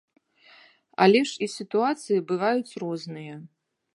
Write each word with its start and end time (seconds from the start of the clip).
Але 1.05 1.21
ж 1.31 1.43
і 1.47 1.49
сітуацыі 1.57 2.25
бываюць 2.33 2.77
розныя. 2.85 3.35